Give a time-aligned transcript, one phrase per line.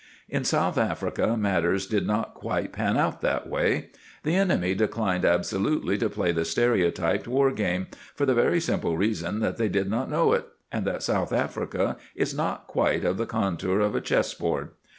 [0.27, 3.91] In South Africa matters did not quite pan out that way;
[4.23, 7.85] the enemy declined absolutely to play the stereotyped war game,
[8.15, 11.97] for the very simple reason that they did not know it, and that South Africa
[12.15, 14.69] is not quite of the contour of a chess board.